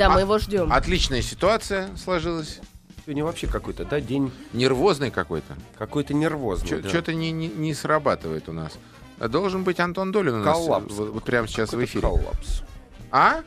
[0.00, 0.72] Да, А- мы его ждем.
[0.72, 2.60] Отличная ситуация сложилась.
[3.04, 5.54] Сегодня вообще какой-то, да, день Нервозный какой-то.
[5.76, 6.80] какой-то нервозный.
[6.80, 6.88] да.
[6.88, 8.78] Что-то не, не, не срабатывает у нас.
[9.18, 10.94] Должен быть Антон Долин у нас Коллапс.
[10.94, 12.00] вот, вот прямо сейчас в эфире.
[12.00, 12.62] коллапс.
[13.10, 13.42] А?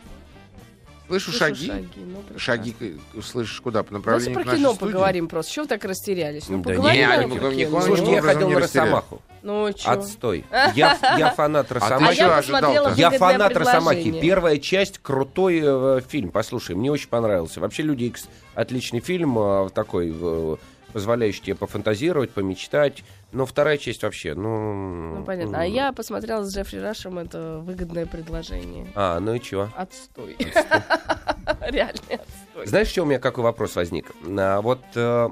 [1.08, 1.68] Слышу, Слышу шаги.
[1.72, 2.40] ну, прекрасно.
[2.40, 2.76] Шаги
[3.24, 3.84] слышишь куда?
[3.84, 4.92] По Давайте направлению про к нашей кино студии?
[4.92, 5.52] поговорим просто.
[5.52, 6.50] Чего вы так растерялись?
[6.50, 7.52] Ну, Да поговорим не, про ну, кино.
[7.52, 8.60] никаким Слушайте, я ходил не на.
[8.62, 9.21] Росомаху.
[9.44, 9.92] Ну, чё?
[9.92, 10.46] Отстой.
[10.74, 12.20] Я, я фанат А Росомахи.
[12.21, 14.20] А я посмотрела Я фанат Росомахи.
[14.21, 16.32] Первая часть крутой э, фильм.
[16.32, 17.60] Послушай, мне очень понравился.
[17.60, 20.56] Вообще Люди Икс отличный фильм, э, такой э,
[20.93, 23.04] позволяющий тебе пофантазировать, помечтать.
[23.32, 25.16] Но вторая часть вообще, ну.
[25.16, 25.61] Ну, понятно.
[25.61, 28.88] А я посмотрела с Джеффри Рашем, это выгодное предложение.
[28.96, 29.69] А, ну и чего?
[29.75, 30.38] Отстой.
[31.61, 32.67] Реально отстой.
[32.67, 34.11] Знаешь, что у меня какой вопрос возник?
[34.25, 35.30] А, вот, э,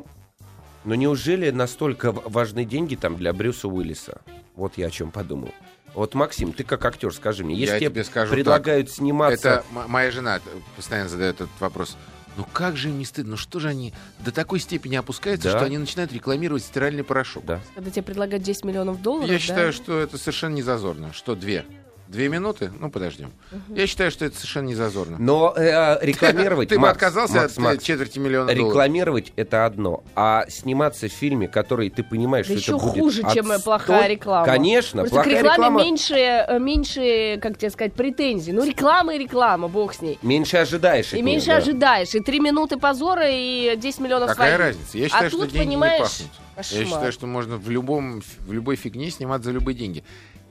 [0.83, 4.21] ну неужели настолько важны деньги там для Брюса Уиллиса?
[4.55, 5.51] Вот я о чем подумал.
[5.93, 9.63] Вот, Максим, ты как актер, скажи мне, если Я тебе тебе скажу предлагают сниматься...
[9.71, 10.39] Это моя жена
[10.75, 11.97] постоянно задает этот вопрос.
[12.41, 13.31] Ну как же им не стыдно?
[13.31, 15.57] Ну что же они до такой степени опускаются, Да.
[15.59, 17.45] что они начинают рекламировать стиральный порошок?
[17.45, 17.61] Да.
[17.75, 19.39] Когда тебе предлагают 10 миллионов долларов, Я да?
[19.39, 21.13] считаю, что это совершенно не зазорно.
[21.13, 21.65] Что, две?
[22.11, 22.73] Две минуты?
[22.77, 23.31] Ну, подождем.
[23.69, 25.15] Я считаю, что это совершенно не зазорно.
[25.17, 26.67] Но э, рекламировать...
[26.67, 28.67] Ты бы отказался Макс, от э, Макс, четверти миллиона долларов?
[28.69, 32.99] Рекламировать это одно, а сниматься в фильме, который ты понимаешь, Да что еще это будет
[33.01, 34.45] хуже, чем плохая реклама.
[34.45, 38.51] Конечно, Просто плохая к рекламе реклама меньше, э, меньше, как тебе сказать, претензий.
[38.51, 40.19] Ну, реклама и реклама, бог с ней.
[40.21, 41.13] меньше ожидаешь.
[41.13, 41.57] И нее, меньше да.
[41.57, 42.13] ожидаешь.
[42.13, 44.59] И три минуты позора, и 10 миллионов Какая своих.
[44.59, 44.97] разница?
[44.97, 46.31] Я А считаю, что тут, деньги понимаешь, не пахнут.
[46.57, 46.79] кошмар.
[46.81, 50.03] Я считаю, что можно в, любом, в любой фигне снимать за любые деньги.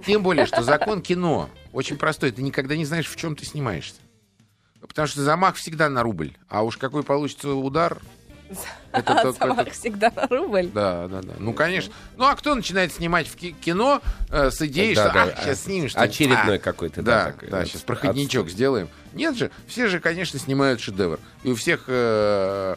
[0.06, 2.31] Тем более, что закон кино очень простой.
[2.31, 4.01] Ты никогда не знаешь, в чем ты снимаешься.
[4.81, 6.33] Потому что замах всегда на рубль.
[6.48, 7.98] А уж какой получится удар...
[8.93, 10.67] Это А только- замах это- всегда на рубль.
[10.75, 11.34] Да, да, да.
[11.39, 11.93] Ну, конечно.
[12.17, 15.34] Ну, а кто начинает снимать в ки- кино э, с идеей, Да, что да, «Ах,
[15.39, 16.11] а- сейчас снимем что-нибудь».
[16.15, 18.51] очередной А, какой-то, да, Да, такой, да, сейчас проходничок отстой.
[18.56, 18.89] сделаем.
[19.12, 21.21] Нет же, все же, конечно, снимают шедевр.
[21.45, 21.84] И у всех...
[21.87, 22.75] э,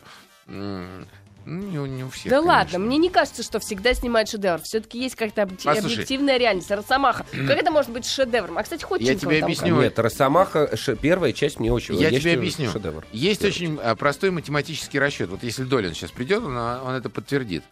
[0.47, 1.07] м,
[1.45, 2.51] ну, не, у- не у всех, Да конечно.
[2.57, 4.61] ладно, мне не кажется, что всегда снимает шедевр.
[4.63, 5.93] Все-таки есть как-то объ- Послушай.
[5.95, 6.71] объективная реальность.
[6.71, 7.25] Росомаха.
[7.31, 8.57] Как это может быть шедевром?
[8.57, 9.81] А, кстати, Ходченкова тебе там объясню.
[9.81, 11.95] Нет, Росомаха, ш- первая часть мне очень...
[11.95, 12.71] Я тебе считаю, объясню.
[12.71, 13.05] Шедевр.
[13.11, 15.29] Есть очень а, простой математический расчет.
[15.29, 17.63] Вот если Долин сейчас придет, он, а, он это подтвердит.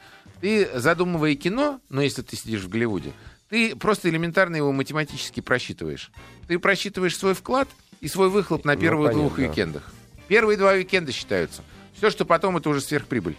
[0.41, 3.13] Ты, задумывая кино, ну, если ты сидишь в Голливуде,
[3.49, 6.11] ты просто элементарно его математически просчитываешь.
[6.47, 7.67] Ты просчитываешь свой вклад
[7.99, 9.43] и свой выхлоп на Ну, первых понятно, двух да.
[9.47, 9.91] уикендах.
[10.27, 11.61] Первые два уикенда считаются.
[11.97, 13.35] Все, что потом, это уже сверхприбыль.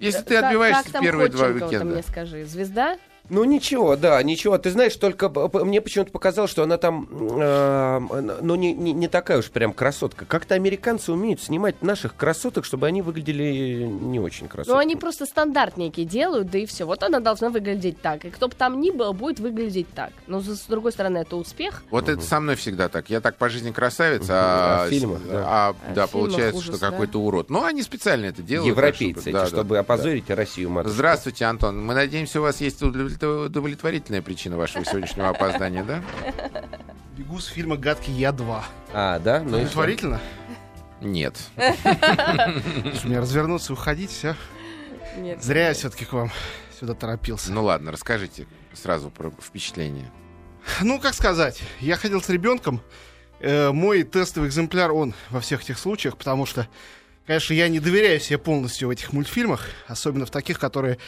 [0.00, 1.84] Если ты Как- отбиваешься как в там первые два уикенда.
[1.84, 2.44] мне скажи.
[2.44, 2.98] Звезда?
[3.30, 4.58] Ну ничего, да, ничего.
[4.58, 5.28] Ты знаешь, только
[5.64, 10.24] мне почему-то показалось, что она там, э, ну не, не, не такая уж прям красотка.
[10.24, 14.74] Как-то американцы умеют снимать наших красоток, чтобы они выглядели не очень красотными.
[14.76, 16.84] Ну, они просто стандартненькие делают, да и все.
[16.84, 18.24] Вот она должна выглядеть так.
[18.24, 20.10] И кто бы там ни был, будет выглядеть так.
[20.26, 21.82] Но, с с другой стороны, это успех.
[21.90, 23.10] Вот это со мной всегда так.
[23.10, 24.30] Я так по жизни красавец, Мгм.
[24.32, 25.44] а, А фильмах, да.
[25.46, 26.90] а, А да, получается, ужас, что да.
[26.90, 27.50] какой-то урод.
[27.50, 28.68] Ну, они специально это делают.
[28.68, 29.80] Европейцы, так, эти, да, да, чтобы да.
[29.80, 30.94] опозорить Россию, матушку.
[30.94, 31.84] Здравствуйте, Антон.
[31.84, 32.82] Мы надеемся, у вас есть
[33.18, 36.02] удовлетво- удовлетворительная причина вашего сегодняшнего опоздания, да?
[37.16, 38.62] Бегу с фильма «Гадкий я 2».
[38.92, 39.40] А, да?
[39.40, 39.48] Ну?
[39.48, 40.20] Удовлетворительно?
[41.00, 41.36] Нет.
[43.04, 44.36] Мне развернуться и уходить, все.
[45.16, 45.42] Нет.
[45.42, 46.30] Зря я все-таки к вам
[46.78, 47.52] сюда торопился.
[47.52, 50.10] Ну ладно, расскажите сразу про впечатление.
[50.80, 52.80] Ну, как сказать, я ходил с ребенком.
[53.40, 56.68] Э, мой тестовый экземпляр, он во всех этих случаях, потому что,
[57.26, 60.98] конечно, я не доверяю себе полностью в этих мультфильмах, особенно в таких, которые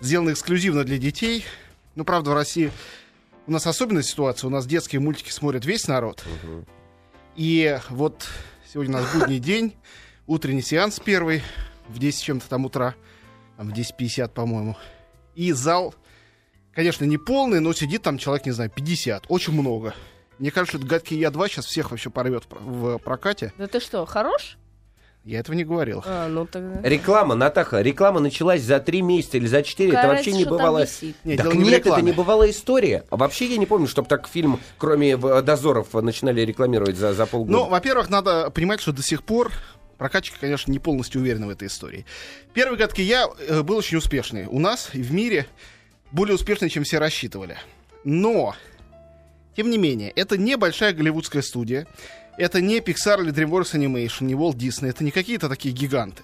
[0.00, 1.44] сделаны эксклюзивно для детей.
[1.94, 2.70] Ну, правда, в России
[3.46, 4.48] у нас особенная ситуация.
[4.48, 6.24] У нас детские мультики смотрит весь народ.
[7.36, 8.26] И вот
[8.72, 9.74] сегодня у нас будний день,
[10.26, 11.42] утренний сеанс первый
[11.88, 12.94] в 10 чем-то там утра,
[13.56, 14.76] там в 10.50, по-моему.
[15.34, 15.94] И зал,
[16.74, 19.26] конечно, не полный, но сидит там человек, не знаю, 50.
[19.28, 19.94] Очень много.
[20.38, 23.52] Мне кажется, что «Гадкий я 2» сейчас всех вообще порвет в прокате.
[23.56, 24.58] Да ты что, хорош?
[25.26, 26.04] Я этого не говорил.
[26.06, 26.88] А, ну тогда...
[26.88, 29.94] Реклама, Натаха, реклама началась за три месяца или за четыре.
[29.94, 30.86] Это вообще не бывало.
[31.24, 32.02] Нет, так не нет, это рекламе.
[32.04, 33.04] не бывалая история.
[33.10, 37.26] А вообще я не помню, чтобы так фильм, кроме э, дозоров, начинали рекламировать за, за
[37.26, 37.58] полгода.
[37.58, 39.50] Ну, во-первых, надо понимать, что до сих пор
[39.98, 42.06] прокатчики, конечно, не полностью уверены в этой истории.
[42.54, 44.46] Первый «Гадкий я» э, был очень успешный.
[44.46, 45.48] У нас и в мире
[46.12, 47.58] более успешный, чем все рассчитывали.
[48.04, 48.54] Но,
[49.56, 51.88] тем не менее, это не большая голливудская студия.
[52.38, 54.90] Это не Pixar или DreamWorks Animation, не Walt Disney.
[54.90, 56.22] Это не какие-то такие гиганты.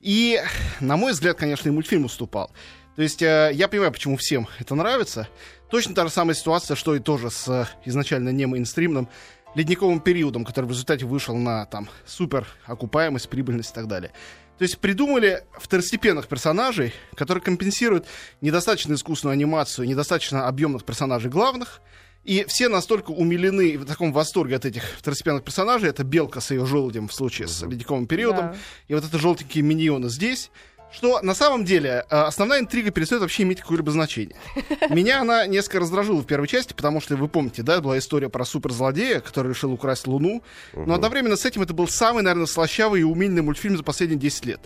[0.00, 0.40] И,
[0.80, 2.50] на мой взгляд, конечно, и мультфильм уступал.
[2.94, 5.28] То есть э, я понимаю, почему всем это нравится.
[5.70, 9.08] Точно та же самая ситуация, что и тоже с э, изначально не мейнстримным
[9.54, 14.12] ледниковым периодом, который в результате вышел на там супер окупаемость, прибыльность и так далее.
[14.58, 18.06] То есть придумали второстепенных персонажей, которые компенсируют
[18.40, 21.80] недостаточно искусственную анимацию, недостаточно объемных персонажей главных,
[22.26, 25.88] И все настолько умилены и в таком восторге от этих второстепенных персонажей.
[25.88, 28.46] Это Белка с ее желудем в случае с ледниковым периодом.
[28.48, 28.56] Да.
[28.88, 30.50] И вот это желтенькие миньоны здесь.
[30.92, 34.36] Что на самом деле э, основная интрига перестает вообще иметь какое-либо значение.
[34.90, 38.44] Меня она несколько раздражила в первой части, потому что вы помните, да, была история про
[38.44, 40.42] суперзлодея, который решил украсть Луну.
[40.74, 44.46] Но одновременно с этим это был самый, наверное, слащавый и умильный мультфильм за последние 10
[44.46, 44.60] лет.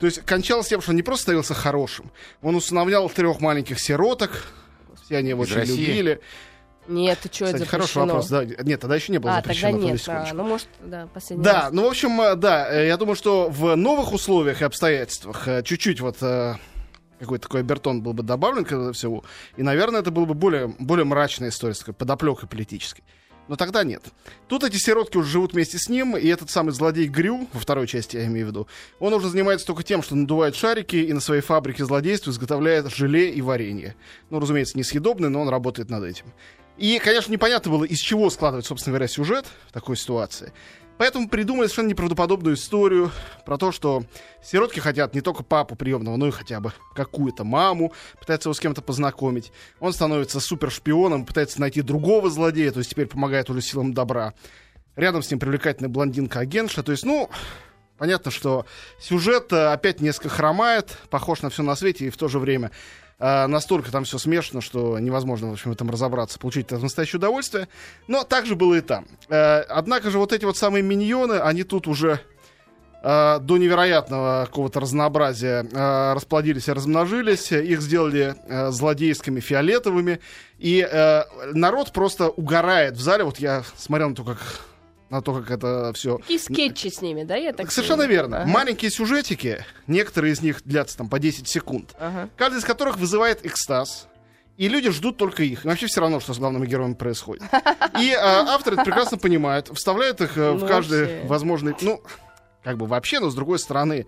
[0.00, 2.10] То есть кончалось тем, что он не просто становился хорошим,
[2.40, 4.46] он усыновлял трех маленьких сироток,
[5.04, 5.84] все они его Из очень России?
[5.86, 6.20] любили.
[6.88, 8.06] Нет, ты что, это Кстати, хороший запрещено?
[8.06, 8.28] вопрос.
[8.28, 8.44] Да.
[8.64, 9.72] Нет, тогда еще не было А, тогда запрещено.
[9.72, 10.08] подожди нет.
[10.08, 11.72] а, ну, может, да, последний Да, раз.
[11.72, 15.62] ну, в общем, э, да, э, я думаю, что в новых условиях и обстоятельствах э,
[15.62, 19.24] чуть-чуть вот какой-то такой обертон был бы добавлен к этому всему,
[19.56, 23.04] и, наверное, это была бы более, более мрачная история с такой подоплекой политической.
[23.48, 24.02] Но тогда нет.
[24.48, 27.86] Тут эти сиротки уже живут вместе с ним, и этот самый злодей Грю, во второй
[27.88, 28.68] части я имею в виду,
[29.00, 33.30] он уже занимается только тем, что надувает шарики и на своей фабрике злодейства изготовляет желе
[33.30, 33.96] и варенье.
[34.30, 36.26] Ну, разумеется, несъедобное, но он работает над этим.
[36.76, 40.52] И, конечно, непонятно было, из чего складывать, собственно говоря, сюжет в такой ситуации.
[40.98, 43.10] Поэтому придумали совершенно неправдоподобную историю
[43.44, 44.04] про то, что
[44.42, 48.60] сиротки хотят не только папу приемного, но и хотя бы какую-то маму, пытаются его с
[48.60, 49.52] кем-то познакомить.
[49.80, 54.34] Он становится супершпионом, пытается найти другого злодея, то есть теперь помогает уже силам добра.
[54.94, 56.82] Рядом с ним привлекательная блондинка-агентша.
[56.82, 57.30] То есть, ну,
[57.96, 58.66] понятно, что
[59.00, 62.70] сюжет э, опять несколько хромает, похож на все на свете, и в то же время
[63.22, 67.18] э, настолько там все смешано, что невозможно, в общем, в этом разобраться, получить это настоящее
[67.18, 67.68] удовольствие.
[68.08, 69.06] Но так же было и там.
[69.28, 72.20] Э, однако же вот эти вот самые миньоны, они тут уже
[73.02, 77.52] э, до невероятного какого-то разнообразия э, расплодились и размножились.
[77.52, 80.20] Их сделали э, злодейскими фиолетовыми.
[80.58, 80.88] И
[81.54, 83.24] народ просто угорает в зале.
[83.24, 84.38] Вот я смотрел на то, как,
[85.12, 88.16] на то, как это все Такие скетчи с ними, да, я так Совершенно понимаю?
[88.18, 88.36] верно.
[88.42, 88.50] Ага.
[88.50, 92.28] Маленькие сюжетики, некоторые из них длятся там по 10 секунд, Ага.
[92.36, 94.08] каждый из которых вызывает экстаз.
[94.56, 95.64] И люди ждут только их.
[95.64, 97.42] Им вообще все равно, что с главными героями происходит.
[97.98, 101.74] И э, авторы это прекрасно понимают, вставляют их э, в Ну, каждый возможный...
[101.80, 102.02] Ну,
[102.62, 104.06] как бы вообще, но с другой стороны,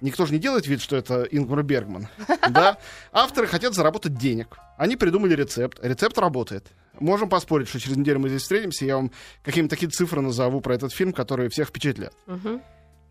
[0.00, 2.08] никто же не делает вид, что это Ингмар Бергман.
[2.50, 2.76] Да?
[3.12, 4.56] Авторы хотят заработать денег.
[4.76, 5.78] Они придумали рецепт.
[5.82, 6.66] Рецепт работает.
[7.00, 9.10] Можем поспорить, что через неделю мы здесь встретимся, я вам
[9.42, 12.14] какие-то такие цифры назову про этот фильм, которые всех впечатлят.
[12.26, 12.62] Мгм.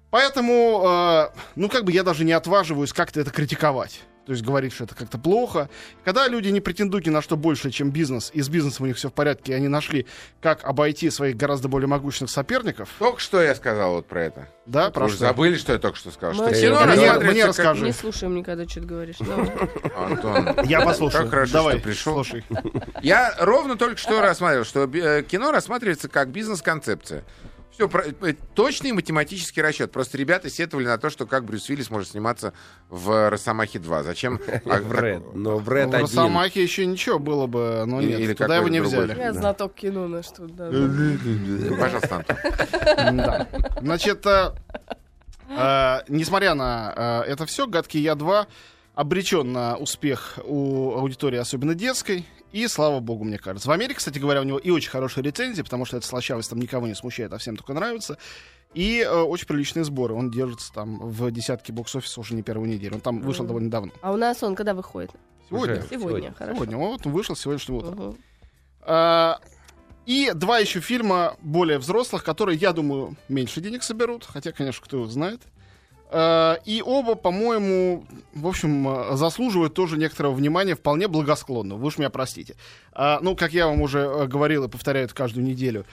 [0.10, 4.02] Поэтому, э, ну, как бы я даже не отваживаюсь как-то это критиковать.
[4.26, 5.70] То есть говорить, что это как-то плохо.
[6.06, 8.96] Когда люди не претендуют ни на что больше, чем бизнес, и с бизнесом у них
[8.96, 10.06] все в порядке, и они нашли,
[10.42, 14.48] как обойти своих гораздо более могущественных соперников, Только что я сказал вот про это.
[14.66, 15.18] да, Вы про что?
[15.18, 16.36] забыли, что я только что сказал?
[16.36, 17.86] Мы Что кино не- мне, мне как- расскажи.
[17.86, 19.18] Не слушаем никогда, что ты говоришь.
[19.98, 21.24] Антон, Я послушаю.
[21.24, 22.14] Как хорошо, Давай, что пришел.
[22.14, 22.44] слушай.
[23.02, 27.24] Я ровно только что рассматривал, что э, кино рассматривается как бизнес-концепция.
[27.74, 27.90] Все,
[28.54, 29.92] точный математический расчет.
[29.92, 32.54] Просто ребята сетовали на то, что как Брюс Уиллис может сниматься
[32.90, 34.04] в «Росомахе 2».
[34.04, 34.40] Зачем?
[34.66, 35.24] а, В Ред.
[35.24, 35.94] так- Но в Ред В.
[35.94, 39.06] Росомахе еще ничего было бы, но нет, или туда его не другой.
[39.06, 39.20] взяли.
[39.20, 40.66] Я знаток кино, на что, да.
[41.80, 42.38] Пожалуйста, Антон.
[43.18, 43.48] Да.
[43.82, 44.52] Значит, э,
[45.50, 48.46] э, несмотря на э, это все, «Гадкий я 2»
[48.96, 52.26] обречен на успех у аудитории, особенно детской.
[52.54, 53.68] И слава богу, мне кажется.
[53.68, 56.60] В Америке, кстати говоря, у него и очень хорошие рецензии, потому что эта слащавость там
[56.60, 58.18] никого не смущает, а всем только нравится.
[58.76, 60.14] И э, очень приличные сборы.
[60.14, 62.96] Он держится там в десятке бокс-офиса уже не первую неделю.
[62.96, 63.92] Он там вышел довольно давно.
[64.02, 65.12] А у нас он когда выходит?
[65.50, 65.80] Сегодня.
[65.80, 65.88] Уже.
[65.90, 66.34] Сегодня, Сегодня.
[66.34, 66.56] хорошо.
[66.56, 66.78] Сегодня.
[66.78, 67.96] Вот он вышел сегодняшним утром.
[67.96, 68.18] Мгм.
[68.82, 69.40] А,
[70.06, 74.26] И два еще фильма более взрослых, которые, я думаю, меньше денег соберут.
[74.26, 75.42] Хотя, конечно, кто его знает.
[76.14, 81.76] А, И оба, по-моему, в общем, а, заслуживают тоже некоторого внимания, вполне благосклонно.
[81.76, 82.56] Вы уж меня простите.
[82.92, 85.86] А, Ну, как я вам уже э, говорил и повторяю это каждую неделю,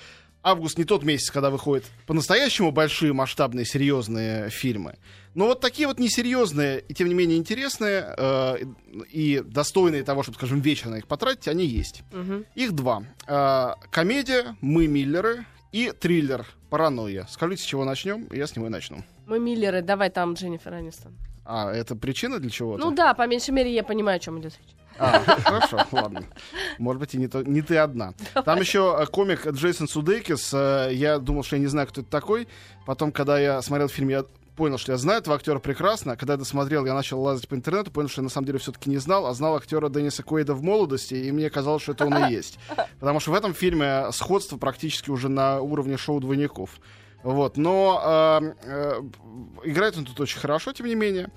[0.43, 4.97] август не тот месяц, когда выходят по-настоящему большие, масштабные, серьезные фильмы.
[5.35, 8.57] Но вот такие вот несерьезные и, тем не менее, интересные э,
[9.11, 12.03] и достойные того, чтобы, скажем, вечер на их потратить, они есть.
[12.12, 12.45] Мгм.
[12.55, 13.05] Их два.
[13.27, 17.27] Э, комедия «Мы Миллеры» и триллер «Паранойя».
[17.29, 18.27] Скажите, с чего начнем?
[18.33, 19.05] Я с него и начну.
[19.27, 21.17] Мы Миллеры, давай там Дженнифер Анистон.
[21.45, 22.85] А, это причина для чего-то?
[22.85, 24.75] Ну да, по меньшей мере я понимаю, о чем идет речь.
[24.99, 26.25] А, хорошо, ладно.
[26.79, 28.12] Может быть, и не, то- не ты одна.
[28.45, 30.50] Там еще э, комик Джейсон Судейкис.
[30.53, 32.49] э, Я думал, что я не знаю, кто это такой.
[32.85, 34.25] Потом, когда я смотрел фильм, я
[34.61, 36.19] понял, что я знаю этого актера прекрасно.
[36.19, 38.90] Когда я досмотрел, я начал лазать по интернету, понял, что я на самом деле все-таки
[38.90, 42.26] не знал, а знал актера Денниса Куэйда в молодости, и мне казалось, что это он
[42.26, 42.59] и есть.
[42.99, 46.79] Потому что в этом фильме сходство практически уже на уровне шоу двойников.
[47.23, 49.02] Вот, но э, э,
[49.64, 51.31] играет он тут очень хорошо, тем не менее.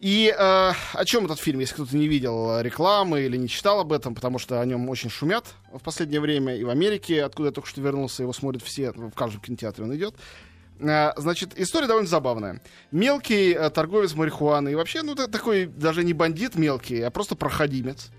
[0.00, 3.90] И э, о чем этот фильм, если кто-то не видел рекламы или не читал об
[3.90, 7.52] этом, потому что о нем очень шумят в последнее время, и в Америке, откуда я
[7.52, 10.14] только что вернулся, его смотрят все, в каждом кинотеатре он идет.
[10.80, 12.60] Э, Значит, история довольно забавная.
[12.90, 17.36] Мелкий э, торговец марихуаны, и вообще, ну, та- такой даже не бандит мелкий, а просто
[17.36, 18.10] проходимец,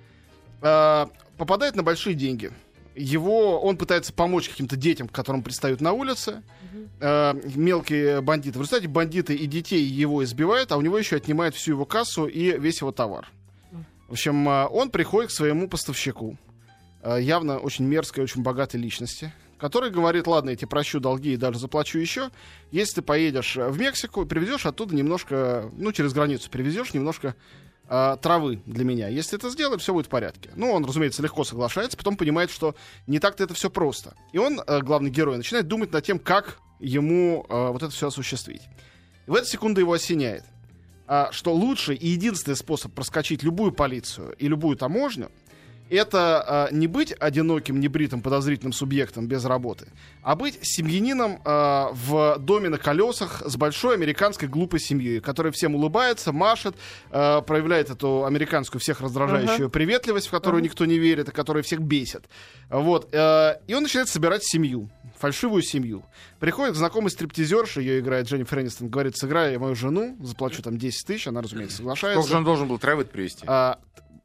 [0.61, 1.05] э,
[1.37, 2.51] попадает на большие деньги.
[2.97, 6.41] его, он пытается помочь каким-то детям, которым предстают на улице,
[7.01, 8.57] э, мелкие бандиты.
[8.57, 12.25] В результате бандиты и детей его избивают, а у него еще отнимают всю его кассу
[12.25, 13.27] и весь его товар.
[14.07, 16.37] В общем, он приходит к своему поставщику,
[17.19, 19.33] явно очень мерзкой, очень богатой личности,
[19.65, 22.29] который говорит, ладно, я тебе прощу долги и даже заплачу еще,
[22.69, 27.35] если ты поедешь в Мексику привезешь оттуда немножко, ну, через границу привезешь немножко
[27.89, 29.07] э, травы для меня.
[29.07, 30.51] Если это сделаешь, все будет в порядке.
[30.55, 32.75] Ну, он, разумеется, легко соглашается, потом понимает, что
[33.07, 34.13] не так-то это все просто.
[34.33, 38.09] И он, э, главный герой, начинает думать над тем, как ему э, вот это все
[38.09, 38.61] осуществить.
[39.25, 40.43] И в эту секунду его осеняет,
[41.31, 45.31] что лучший и единственный способ проскочить любую полицию и любую таможню
[45.89, 49.87] это э, не быть одиноким, небритым, подозрительным субъектом без работы,
[50.21, 55.75] а быть семьянином э, в доме на колесах с большой американской глупой семьей, которая всем
[55.75, 56.75] улыбается, машет,
[57.11, 59.71] э, проявляет эту американскую всех раздражающую uh-huh.
[59.71, 60.65] приветливость, в которую uh-huh.
[60.65, 62.25] никто не верит и которая всех бесит.
[62.69, 63.13] Вот.
[63.13, 66.03] Э, и он начинает собирать семью фальшивую семью.
[66.39, 71.27] Приходит знакомый стриптизерша, ее играет Дженнифер Энистон, говорит, сыграй мою жену, заплачу там 10 тысяч,
[71.27, 72.21] она, разумеется, соглашается.
[72.21, 73.45] Сколько же он должен был травы привезти?
[73.47, 73.79] А,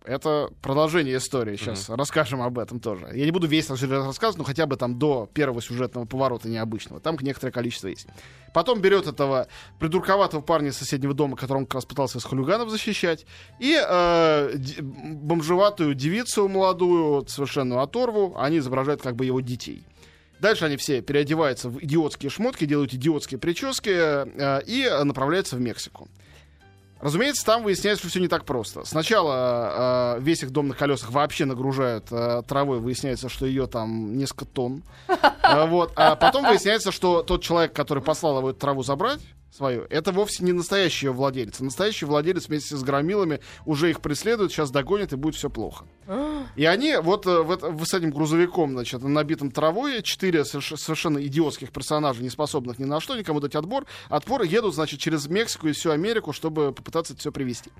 [0.04, 1.56] это продолжение истории.
[1.56, 1.96] Сейчас mm-hmm.
[1.96, 3.08] расскажем об этом тоже.
[3.12, 7.00] Я не буду весь рассказывать, но хотя бы там до первого сюжетного поворота необычного.
[7.00, 8.06] Там некоторое количество есть.
[8.54, 9.46] Потом берет этого
[9.78, 13.26] придурковатого парня из соседнего дома, которого он как раз пытался из хулиганов защищать,
[13.58, 19.84] и э, бомжеватую девицу молодую, совершенно оторву, они изображают как бы его детей.
[20.40, 26.08] Дальше они все переодеваются в идиотские шмотки, делают идиотские прически э, и направляются в Мексику.
[27.00, 28.84] Разумеется, там выясняется, что все не так просто.
[28.84, 34.16] Сначала э, весь их дом на колесах вообще нагружают э, травой, выясняется, что ее там
[34.16, 34.82] несколько тонн.
[35.42, 35.92] Э, вот.
[35.96, 39.20] А потом выясняется, что тот человек, который послал его эту траву забрать,
[39.50, 39.86] свою.
[39.90, 41.60] Это вовсе не настоящий ее владелец.
[41.60, 45.86] Настоящий владелец вместе с громилами уже их преследует, сейчас догонит и будет все плохо.
[46.56, 52.22] И они вот, э, вот с этим грузовиком, значит, набитым травой, четыре совершенно идиотских персонажей,
[52.22, 55.90] не способных ни на что, никому дать отбор, отпор, едут, значит, через Мексику и всю
[55.90, 57.70] Америку, чтобы попытаться это все привести.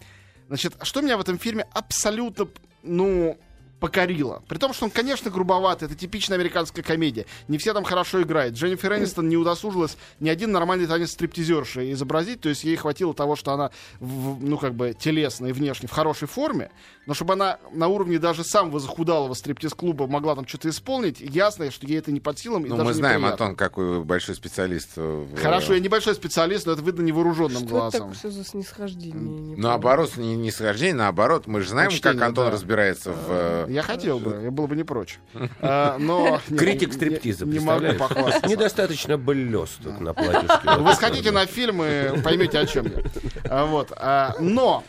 [0.48, 2.48] Значит, что меня в этом фильме абсолютно,
[2.82, 3.38] ну,
[3.80, 4.42] покорила.
[4.46, 7.26] При том, что он, конечно, грубоватый, это типичная американская комедия.
[7.48, 8.54] Не все там хорошо играют.
[8.54, 13.36] Дженнифер Энистон не удосужилась ни один нормальный танец стриптизерши изобразить, то есть ей хватило того,
[13.36, 16.70] что она, в, ну, как бы, телесно и внешне в хорошей форме,
[17.06, 21.86] но чтобы она на уровне даже самого захудалого стриптиз-клуба могла там что-то исполнить, ясно, что
[21.86, 22.62] ей это не под силам.
[22.62, 23.46] Ну, мы знаем, неприятно.
[23.46, 24.96] Антон, какой большой специалист.
[24.96, 25.36] В...
[25.36, 28.14] Хорошо, я небольшой специалист, но это видно невооруженным что глазом.
[28.14, 29.14] Что это за снисхождение?
[29.14, 32.50] Не наоборот, не, не снисхождение, наоборот, мы же знаем, Почтение, как Антон да.
[32.52, 33.66] разбирается в...
[33.70, 35.20] Я хотел бы, я был бы не прочь.
[35.60, 36.40] А, но...
[36.48, 38.48] Критик стриптиза, Не могу похвастаться.
[38.48, 40.70] Недостаточно блесток на платьишке.
[40.78, 43.02] Вы сходите на фильм и поймете, о чем я.
[43.48, 43.92] А, вот.
[43.96, 44.82] А, но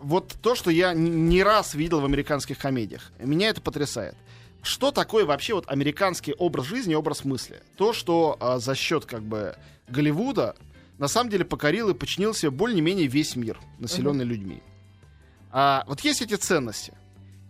[0.00, 4.14] вот то, что я не раз видел в американских комедиях, меня это потрясает.
[4.62, 7.60] Что такое вообще вот американский образ жизни, образ мысли?
[7.76, 9.56] То, что за счет как бы
[9.88, 10.54] Голливуда
[10.98, 14.28] на самом деле покорил и подчинил себе более-менее весь мир, населенный uh-huh.
[14.28, 14.62] людьми.
[15.50, 16.92] А, вот есть эти ценности.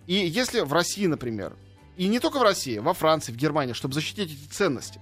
[0.09, 1.55] И если в России, например,
[1.99, 4.99] и не только в России, во Франции, в Германии, чтобы защитить эти ценности,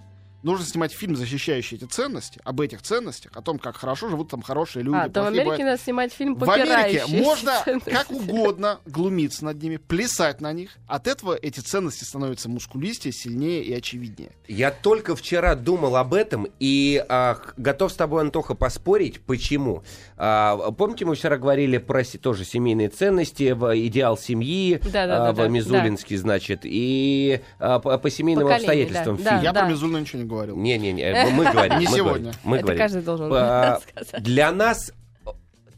[0.46, 4.42] нужно снимать фильм, защищающий эти ценности, об этих ценностях, о том, как хорошо живут там
[4.42, 4.96] хорошие люди.
[4.96, 5.64] А, то в Америке бывают.
[5.64, 7.90] надо снимать фильм В Америке можно ценности.
[7.90, 10.70] как угодно глумиться над ними, плясать на них.
[10.86, 14.30] От этого эти ценности становятся мускулистее, сильнее и очевиднее.
[14.46, 19.20] Я только вчера думал об этом и а, готов с тобой, Антоха, поспорить.
[19.20, 19.82] Почему?
[20.16, 25.44] А, помните, мы вчера говорили про тоже семейные ценности, идеал семьи, да, да, а, да,
[25.44, 26.20] в Мизулинске, да.
[26.20, 29.16] значит, и а, по, по семейным Поколение, обстоятельствам.
[29.22, 29.62] Да, Я да.
[29.62, 30.56] про Мизулина ничего не говорил.
[30.56, 31.78] Не-не-не, мы говорим.
[31.78, 32.32] Не сегодня.
[32.44, 34.22] Мы Это каждый должен сказать.
[34.22, 34.92] Для нас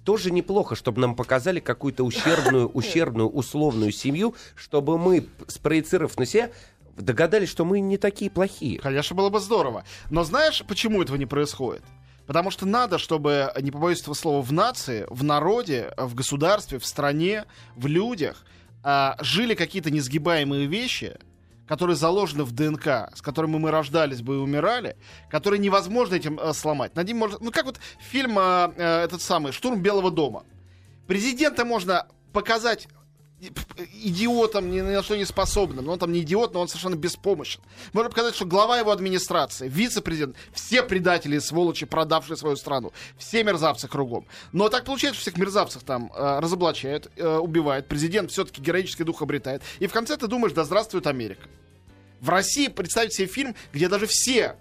[0.04, 6.50] тоже неплохо, чтобы нам показали какую-то ущербную, ущербную, условную семью, чтобы мы, спроецировав на себя,
[6.96, 8.78] догадались, что мы не такие плохие.
[8.78, 9.84] Конечно, было бы здорово.
[10.10, 11.82] Но знаешь, почему этого не происходит?
[12.26, 16.86] Потому что надо, чтобы, не побоюсь этого слова, в нации, в народе, в государстве, в
[16.86, 17.44] стране,
[17.76, 18.46] в людях
[18.82, 21.18] а, жили какие-то несгибаемые вещи,
[21.68, 24.96] которые заложены в ДНК, с которыми мы рождались бы и умирали,
[25.30, 26.96] которые невозможно этим э, сломать.
[26.96, 30.44] Над ним можно, ну как вот фильм э, э, этот самый «Штурм Белого дома».
[31.06, 32.88] Президента можно показать
[34.04, 35.84] идиотом, ни на что не способным.
[35.84, 37.60] Но он там не идиот, но он совершенно беспомощен.
[37.92, 42.92] Можно показать, что глава его администрации, вице-президент, все предатели и сволочи, продавшие свою страну.
[43.16, 44.26] Все мерзавцы кругом.
[44.52, 47.86] Но так получается, что всех мерзавцев там э, разоблачают, э, убивают.
[47.86, 49.62] Президент все-таки героический дух обретает.
[49.78, 51.48] И в конце ты думаешь, да здравствует Америка.
[52.20, 54.56] В России представить себе фильм, где даже все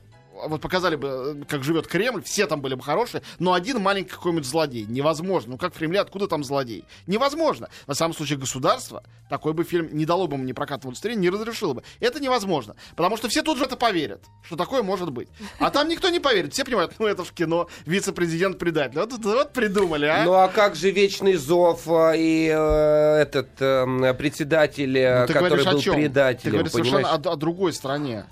[0.47, 1.07] вот показали бы,
[1.41, 4.85] э, как живет Кремль, все там были бы хорошие, но один маленький какой-нибудь злодей.
[4.87, 5.51] Невозможно.
[5.51, 6.85] Ну как в Кремле, откуда там злодей?
[7.07, 7.69] Невозможно.
[7.87, 11.29] На самом случае государство такой бы фильм не дало бы ему ни прокатного удостоверения, не
[11.29, 11.83] разрешило бы.
[11.99, 12.75] Это невозможно.
[12.95, 15.29] Потому что все тут же это поверят, что такое может быть.
[15.59, 16.53] А там никто не поверит.
[16.53, 18.99] Все понимают, ну это в кино, вице-президент предатель.
[18.99, 20.23] Вот, вот придумали, а?
[20.25, 25.65] Ну а как же Вечный Зов э, и э, этот э, председатель, Ну, который говоришь
[25.65, 25.93] был чем?
[25.95, 27.05] Ты предателем, говоришь понимаешь?
[27.07, 28.25] совершенно о, о другой стране.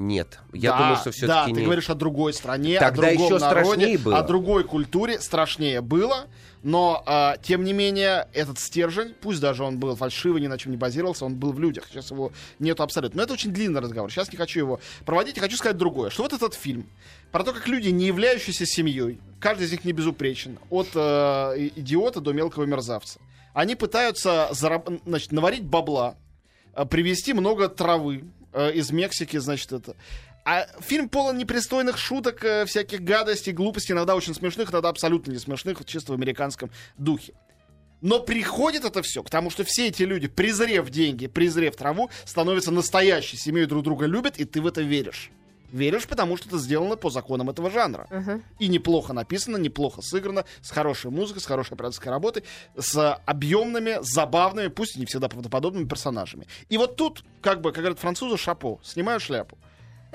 [0.00, 1.64] Нет, я Да, думаю, что Да, все-таки ты не...
[1.64, 4.18] говоришь о другой стране, Тогда о другом еще народе, было.
[4.18, 6.26] о другой культуре страшнее было.
[6.62, 10.70] Но, а, тем не менее, этот стержень, пусть даже он был фальшивый, ни на чем
[10.70, 11.86] не базировался, он был в людях.
[11.90, 13.16] Сейчас его нету абсолютно.
[13.16, 14.08] Но это очень длинный разговор.
[14.12, 15.34] Сейчас не хочу его проводить.
[15.36, 16.10] Я хочу сказать другое.
[16.10, 16.88] Что вот этот фильм
[17.32, 22.20] про то, как люди, не являющиеся семьей, каждый из них не безупречен, от э, идиота
[22.20, 23.18] до мелкого мерзавца,
[23.52, 26.14] они пытаются зараб- значит, наварить бабла,
[26.74, 29.96] э, привезти много травы э, из Мексики, значит, это.
[30.44, 35.38] А фильм полон непристойных шуток, э, всяких гадостей, глупостей, иногда очень смешных, иногда абсолютно не
[35.38, 37.34] смешных, чисто в американском духе.
[38.00, 42.70] Но приходит это все к тому, что все эти люди, презрев деньги, презрев траву, становятся
[42.70, 45.30] настоящей семьей, друг друга любят, и ты в это веришь.
[45.70, 48.06] Веришь, потому что это сделано по законам этого жанра.
[48.10, 48.42] Мгм.
[48.58, 52.44] И неплохо написано, неплохо сыграно, с хорошей музыкой, с хорошей операторской работой,
[52.76, 56.46] с объемными, забавными, пусть и не всегда правдоподобными персонажами.
[56.68, 59.58] И вот тут, как бы, как говорят французы, шапо, снимаю шляпу.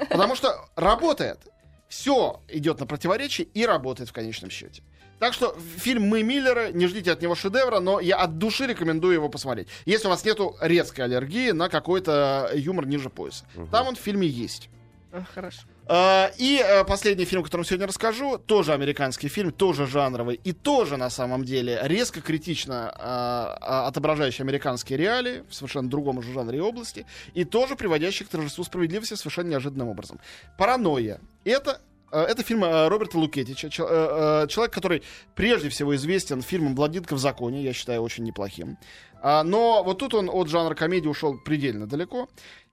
[0.10, 1.39] Потому что работает.
[1.88, 4.81] Все идет на противоречие и работает в конечном счете.
[5.19, 9.13] Так что фильм «Мы Миллеры», не ждите от него шедевра, но я от души рекомендую
[9.13, 9.67] его посмотреть.
[9.86, 13.45] Если у вас нету резкой аллергии на какой-то юмор ниже пояса.
[13.72, 14.69] Там он в фильме есть.
[15.15, 15.62] А, Хорошо.
[15.86, 20.53] А, И э, последний фильм, о котором сегодня расскажу, тоже американский фильм, тоже жанровый и
[20.53, 26.58] тоже на самом деле резко критично а, отображающий американские реалии в совершенно другом уже жанре
[26.58, 27.05] и области,
[27.36, 30.20] и тоже приводящий к торжеству справедливости совершенно неожиданным образом.
[30.58, 31.79] «Паранойя»— это
[32.12, 35.03] э, это фильм э, Роберта Лукетича, чел- человек, который
[35.36, 38.77] прежде всего известен фильмом «Блондинка в законе», я считаю очень неплохим.
[39.22, 42.27] Но вот тут он от жанра комедии ушел предельно далеко.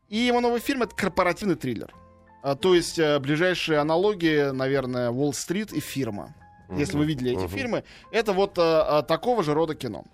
[0.09, 1.94] И его новый фильм— это корпоративный триллер.
[2.42, 6.35] А, то есть э, ближайшие аналогии, наверное, Уолл-стрит и фирма.
[6.70, 7.49] Если вы видели эти мгм.
[7.49, 10.04] фильмы, это вот э, такого же рода кино.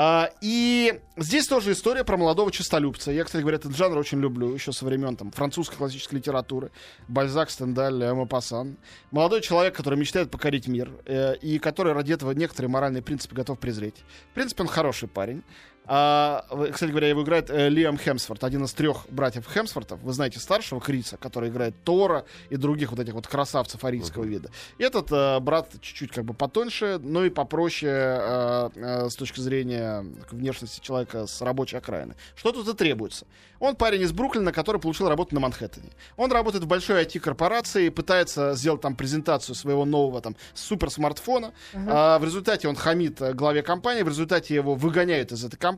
[0.00, 3.10] А, и здесь тоже история про молодого честолюбца.
[3.10, 6.70] Я, кстати говоря, этот жанр очень люблю, еще со времен там, французской классической литературы.
[7.08, 8.76] Бальзак, Стендаль, Мопассан.
[9.10, 13.58] Молодой человек, который мечтает покорить мир, э, и который ради этого некоторые моральные принципы готов
[13.58, 13.96] презреть.
[14.30, 15.42] В принципе, он хороший парень.
[15.90, 19.98] А, кстати говоря, его играет э, Лиам Хемсворт, один из трех братьев Хемсвортов.
[20.02, 24.50] Вы знаете старшего Криса, который играет Тора и других вот этих вот красавцев арийского вида.
[24.76, 29.40] И этот э, брат чуть-чуть как бы потоньше, но и попроще э, э, с точки
[29.40, 32.16] зрения внешности человека с рабочей окраины.
[32.34, 33.26] Что тут и требуется?
[33.60, 35.90] Он парень из Бруклина, который получил работу на Манхэттене.
[36.16, 41.52] Он работает в большой IT-корпорации, пытается сделать там презентацию своего нового там суперсмартфона.
[41.74, 45.77] А, в результате он хамит главе компании, в результате его выгоняют из этой компании.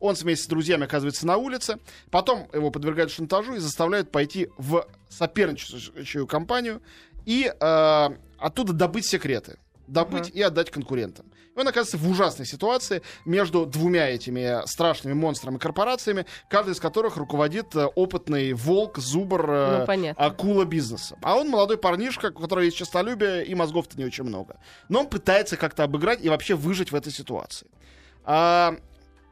[0.00, 1.78] Он вместе с друзьями оказывается на улице.
[2.10, 6.82] Потом его подвергают шантажу и заставляют пойти в соперничающую компанию
[7.24, 8.08] и э,
[8.38, 9.58] оттуда добыть секреты.
[9.86, 11.26] Добыть и отдать конкурентам.
[11.56, 17.16] И он оказывается в ужасной ситуации между двумя этими страшными монстрами корпорациями, каждый из которых
[17.16, 20.24] руководит э, опытный волк, зубр, э, Ну, понятно.
[20.24, 21.16] акула бизнеса.
[21.22, 24.58] А он молодой парнишка, у которого есть честолюбие и мозгов-то не очень много.
[24.90, 27.66] Но он пытается как-то обыграть и вообще выжить в этой ситуации.
[28.24, 28.76] А,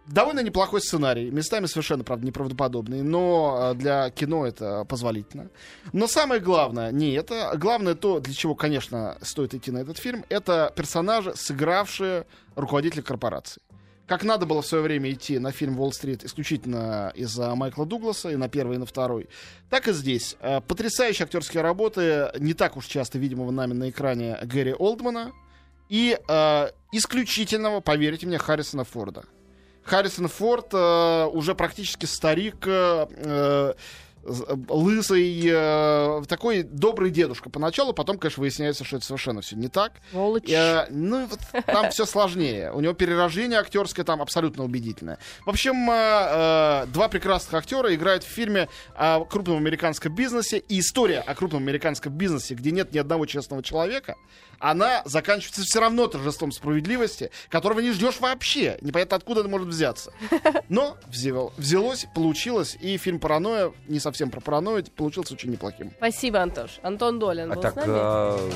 [0.07, 5.51] довольно неплохой сценарий, местами совершенно, правда, неправдоподобный, но а, для кино это позволительно.
[5.92, 7.53] Но самое главное не это.
[7.57, 13.61] Главное то, для чего, конечно, стоит идти на этот фильм, это персонажи, сыгравшие руководителя корпорации.
[14.07, 18.37] Как надо было в свое время идти на фильм «Уолл-стрит» исключительно из-за Майкла Дугласа, и
[18.37, 19.29] на первый, и на второй,
[19.69, 20.37] так и здесь.
[20.40, 25.33] Э, Потрясающие актерские работы, не так уж часто видимого нами на экране Гэри Олдмана,
[25.88, 29.25] и э, исключительного, поверьте мне, Харрисона Форда.
[29.87, 33.75] Харрисон Форд э, уже практически старик, э, э,
[34.68, 39.92] лысый, э, такой добрый дедушка поначалу, потом, конечно, выясняется, что это совершенно все не так.
[40.10, 40.50] Сволочь.
[40.50, 42.72] Э, ну, вот там все сложнее.
[42.72, 45.18] У него перерождение актерское там абсолютно убедительное.
[45.44, 50.58] В общем, э, э, два прекрасных актера играют в фильме о крупном американском бизнесе.
[50.58, 54.16] И история о крупном американском бизнесе, где нет ни одного честного человека,
[54.58, 58.78] она заканчивается все равно торжеством справедливости, которого не ждешь вообще.
[58.80, 60.12] Непонятно, откуда это может взяться.
[60.68, 65.92] Но взял- взялось, получилось, и фильм «Паранойя», не совсем про паранойю, получился очень неплохим.
[65.98, 66.79] Спасибо, Антош.
[66.83, 67.92] Антон Долин А был так с нами.
[67.94, 68.38] а,